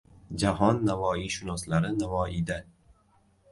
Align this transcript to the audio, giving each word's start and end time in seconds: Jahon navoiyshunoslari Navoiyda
Jahon 0.43 0.79
navoiyshunoslari 0.87 1.93
Navoiyda 1.99 2.57